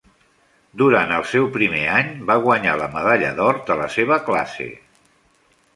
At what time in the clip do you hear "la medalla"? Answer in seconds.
2.81-3.33